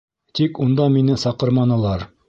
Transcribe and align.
Тик 0.39 0.61
унда 0.65 0.89
мине 0.95 1.19
саҡырманылар. 1.25 2.09